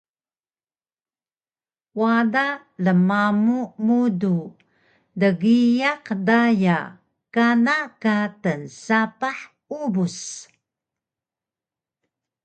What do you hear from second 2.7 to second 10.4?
lmamu mudu dgiyaq daya kana ka tnsapah Ubus